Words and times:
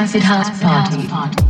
acid 0.00 0.22
house 0.22 0.48
party. 0.62 1.49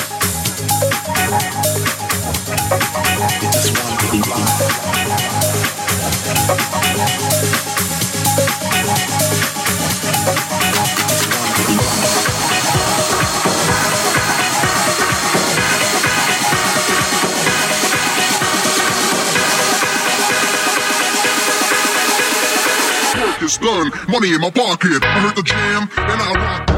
done. 23.61 23.91
Money 24.09 24.33
in 24.33 24.41
my 24.41 24.51
pocket. 24.51 25.03
I 25.03 25.19
heard 25.21 25.35
the 25.35 25.43
jam, 25.43 25.89
and 25.97 26.21
I 26.21 26.33
rock. 26.33 26.70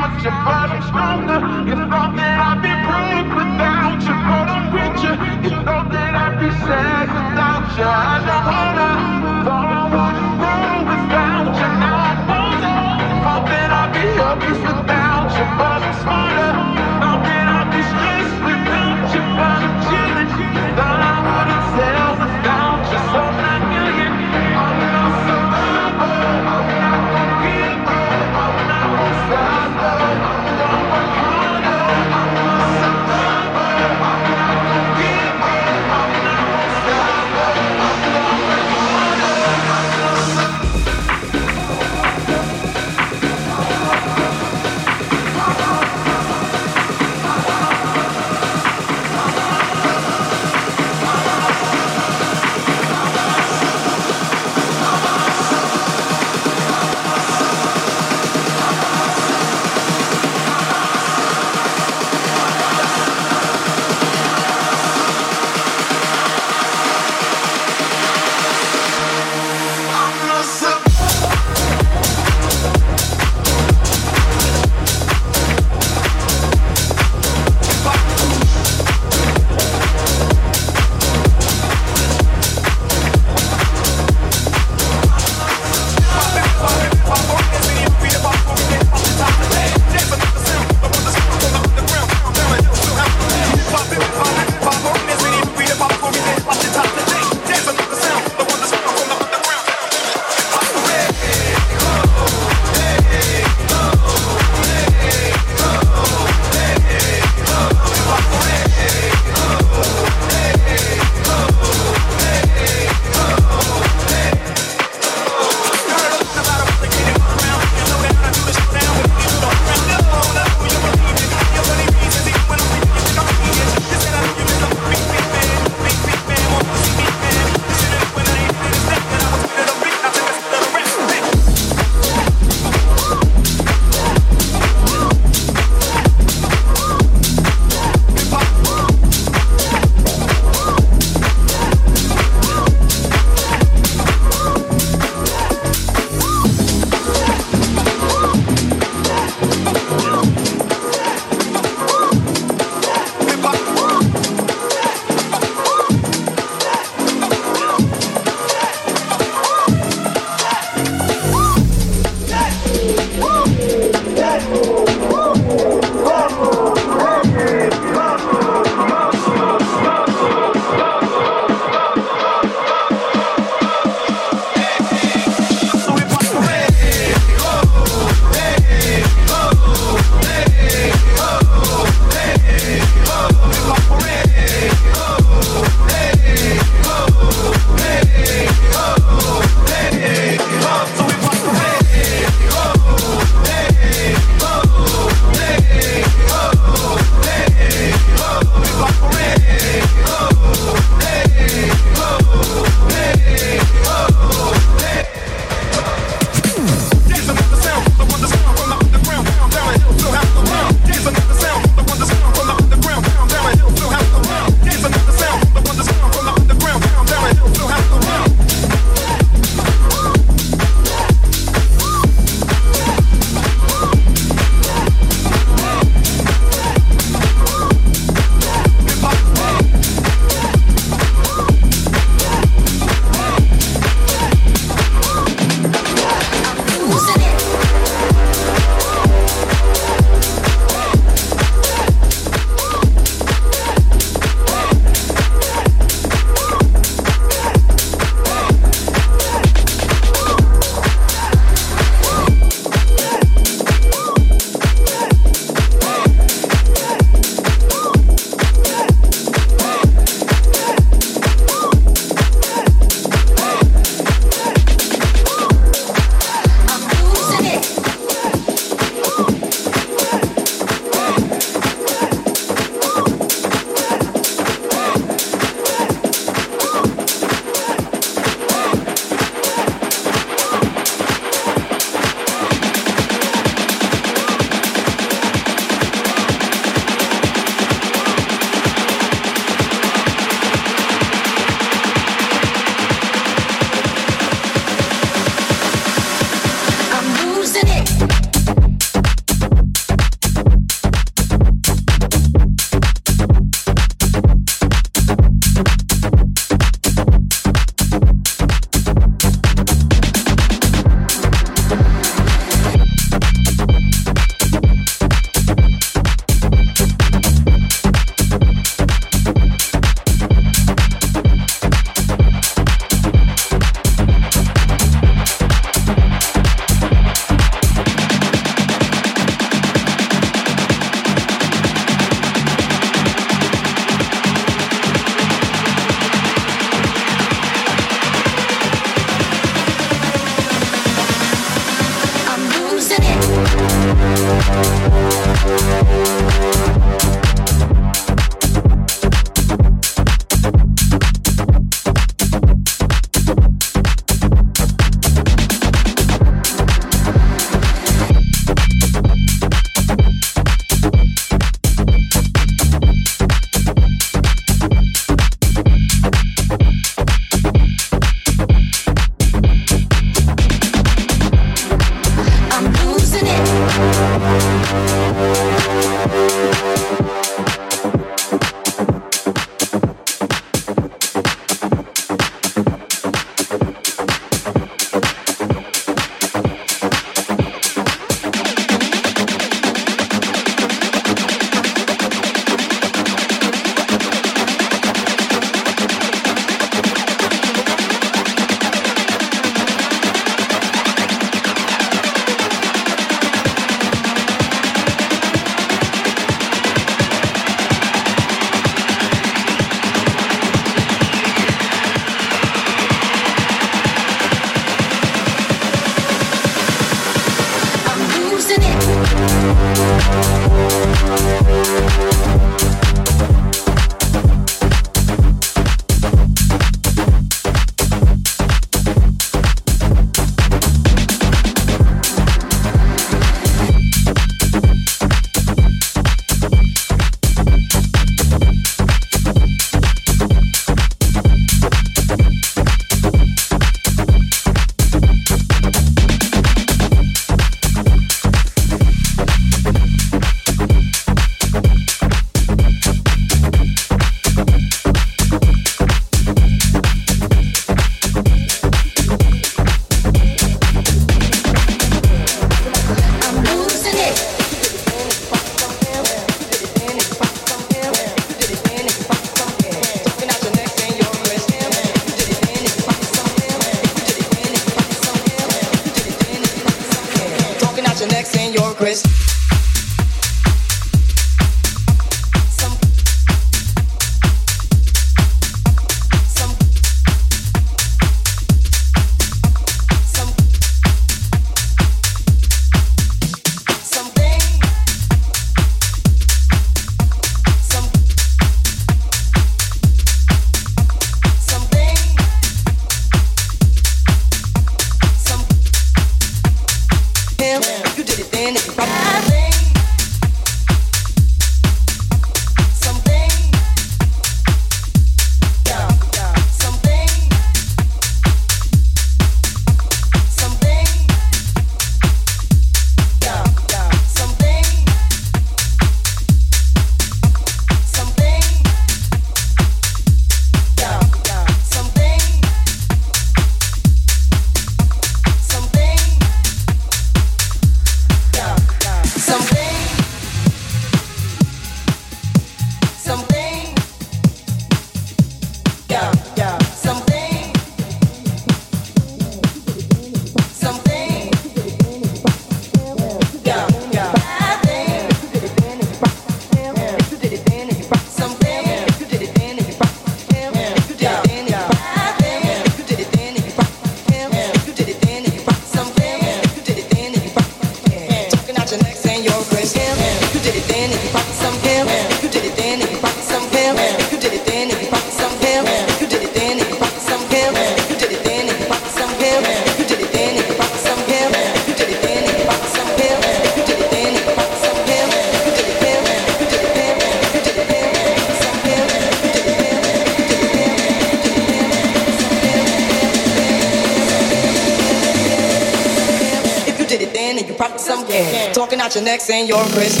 Your 599.11 599.17
neck 599.17 599.21
saying 599.21 599.47
you're 599.47 600.00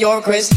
your 0.00 0.20
Chris. 0.20 0.55